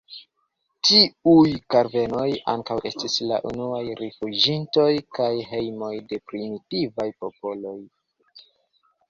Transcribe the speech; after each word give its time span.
Tiuj 0.87 1.51
kavernoj 1.75 2.25
ankaŭ 2.53 2.77
estis 2.91 3.17
la 3.33 3.37
unuaj 3.51 3.83
rifuĝintoj 4.01 4.89
kaj 5.19 5.29
hejmoj 5.53 5.93
de 6.09 6.21
primitivaj 6.33 7.09
popoloj. 7.23 7.77